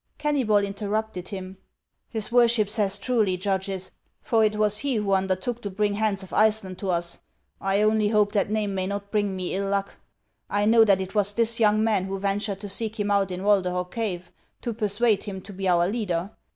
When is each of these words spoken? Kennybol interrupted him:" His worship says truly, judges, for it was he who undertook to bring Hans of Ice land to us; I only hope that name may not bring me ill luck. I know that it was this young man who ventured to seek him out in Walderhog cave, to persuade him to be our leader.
Kennybol 0.17 0.65
interrupted 0.65 1.27
him:" 1.27 1.57
His 2.09 2.31
worship 2.31 2.69
says 2.69 2.97
truly, 2.97 3.37
judges, 3.37 3.91
for 4.19 4.43
it 4.43 4.55
was 4.55 4.79
he 4.79 4.95
who 4.95 5.11
undertook 5.11 5.61
to 5.61 5.69
bring 5.69 5.93
Hans 5.93 6.23
of 6.23 6.33
Ice 6.33 6.63
land 6.63 6.79
to 6.79 6.89
us; 6.89 7.19
I 7.61 7.83
only 7.83 8.07
hope 8.07 8.31
that 8.31 8.49
name 8.49 8.73
may 8.73 8.87
not 8.87 9.11
bring 9.11 9.35
me 9.35 9.53
ill 9.53 9.69
luck. 9.69 9.93
I 10.49 10.65
know 10.65 10.83
that 10.85 11.01
it 11.01 11.13
was 11.13 11.33
this 11.33 11.59
young 11.59 11.83
man 11.83 12.05
who 12.05 12.17
ventured 12.17 12.59
to 12.61 12.67
seek 12.67 12.99
him 12.99 13.11
out 13.11 13.29
in 13.29 13.43
Walderhog 13.43 13.91
cave, 13.91 14.31
to 14.61 14.73
persuade 14.73 15.25
him 15.25 15.39
to 15.41 15.53
be 15.53 15.67
our 15.67 15.87
leader. 15.87 16.31